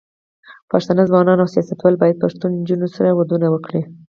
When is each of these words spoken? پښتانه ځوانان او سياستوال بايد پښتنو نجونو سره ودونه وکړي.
پښتانه 0.71 1.03
ځوانان 1.09 1.37
او 1.41 1.51
سياستوال 1.53 1.95
بايد 2.01 2.21
پښتنو 2.23 2.53
نجونو 2.61 2.87
سره 2.95 3.15
ودونه 3.17 3.47
وکړي. 3.49 3.81